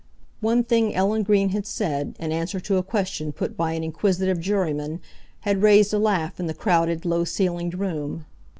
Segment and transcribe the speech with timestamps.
[0.39, 4.39] One thing Ellen Green had said, in answer to a question put by an inquisitive
[4.39, 4.99] juryman,
[5.41, 8.25] had raised a laugh in the crowded, low ceilinged room.